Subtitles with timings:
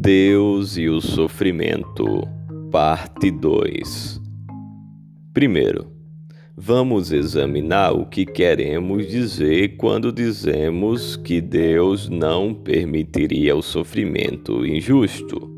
[0.00, 2.22] Deus e o sofrimento,
[2.70, 4.20] parte 2.
[5.34, 5.88] Primeiro,
[6.56, 15.50] vamos examinar o que queremos dizer quando dizemos que Deus não permitiria o sofrimento injusto.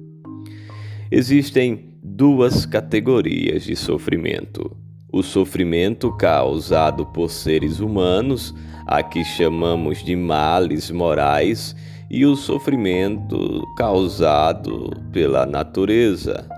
[1.11, 4.75] Existem duas categorias de sofrimento:
[5.13, 8.55] o sofrimento causado por seres humanos,
[8.87, 11.75] a que chamamos de males morais,
[12.11, 16.49] e o sofrimento causado pela natureza,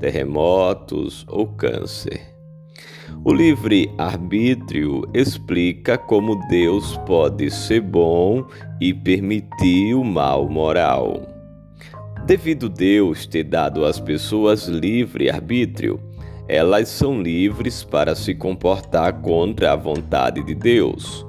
[0.00, 2.32] terremotos ou câncer.
[3.24, 8.46] O livre-arbítrio explica como Deus pode ser bom
[8.80, 11.20] e permitir o mal moral.
[12.26, 16.00] Devido Deus ter dado às pessoas livre-arbítrio,
[16.48, 21.26] elas são livres para se comportar contra a vontade de Deus.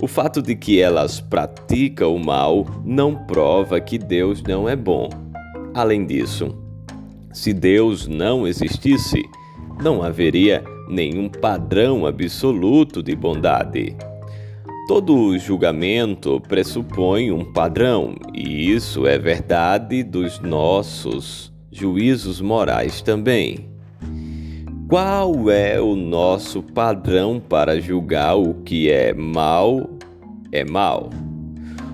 [0.00, 5.08] O fato de que elas praticam o mal não prova que Deus não é bom.
[5.74, 6.56] Além disso,
[7.32, 9.22] se Deus não existisse,
[9.82, 13.96] não haveria nenhum padrão absoluto de bondade.
[14.88, 23.68] Todo julgamento pressupõe um padrão, e isso é verdade dos nossos juízos morais também.
[24.88, 29.86] Qual é o nosso padrão para julgar o que é mal
[30.50, 31.10] é mal?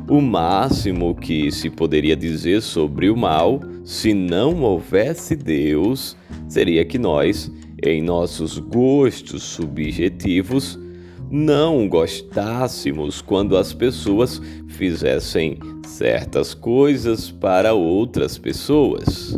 [0.08, 6.96] O máximo que se poderia dizer sobre o mal, se não houvesse Deus, seria que
[6.96, 7.50] nós,
[7.82, 10.78] em nossos gostos subjetivos,
[11.28, 19.36] não gostássemos quando as pessoas fizessem certas coisas para outras pessoas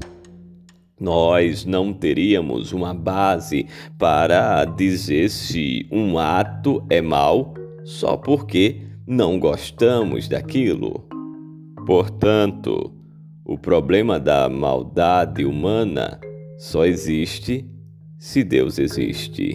[0.99, 3.67] nós não teríamos uma base
[3.99, 11.07] para dizer se um ato é mal só porque não gostamos daquilo.
[11.87, 12.93] Portanto,
[13.45, 16.19] o problema da maldade humana
[16.59, 17.65] só existe
[18.19, 19.55] se Deus existe.